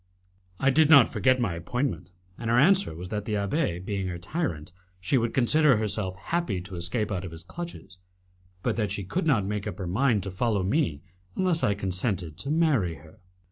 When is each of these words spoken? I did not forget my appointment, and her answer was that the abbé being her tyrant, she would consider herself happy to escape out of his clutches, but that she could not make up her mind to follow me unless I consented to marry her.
I 0.59 0.71
did 0.71 0.89
not 0.89 1.09
forget 1.13 1.39
my 1.39 1.53
appointment, 1.53 2.09
and 2.35 2.49
her 2.49 2.57
answer 2.57 2.95
was 2.95 3.09
that 3.09 3.25
the 3.25 3.35
abbé 3.35 3.85
being 3.85 4.07
her 4.07 4.17
tyrant, 4.17 4.71
she 4.99 5.15
would 5.15 5.31
consider 5.31 5.77
herself 5.77 6.15
happy 6.15 6.59
to 6.59 6.75
escape 6.75 7.11
out 7.11 7.23
of 7.23 7.29
his 7.29 7.43
clutches, 7.43 7.99
but 8.63 8.77
that 8.77 8.89
she 8.89 9.03
could 9.03 9.27
not 9.27 9.45
make 9.45 9.67
up 9.67 9.77
her 9.77 9.85
mind 9.85 10.23
to 10.23 10.31
follow 10.31 10.63
me 10.63 11.03
unless 11.35 11.63
I 11.63 11.75
consented 11.75 12.39
to 12.39 12.49
marry 12.49 12.95
her. 12.95 13.19